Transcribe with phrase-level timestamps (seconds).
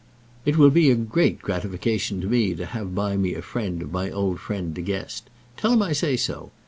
[0.45, 3.91] It will be a great gratification to me to have by me a friend of
[3.91, 5.29] my old friend De Guest.
[5.57, 6.49] Tell him I say so.